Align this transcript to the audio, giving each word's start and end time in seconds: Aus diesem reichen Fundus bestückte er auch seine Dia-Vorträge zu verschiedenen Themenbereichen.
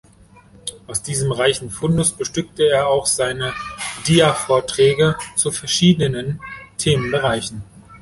Aus 0.87 1.03
diesem 1.03 1.31
reichen 1.31 1.69
Fundus 1.69 2.13
bestückte 2.13 2.67
er 2.67 2.87
auch 2.87 3.05
seine 3.05 3.53
Dia-Vorträge 4.07 5.15
zu 5.35 5.51
verschiedenen 5.51 6.39
Themenbereichen. 6.79 7.63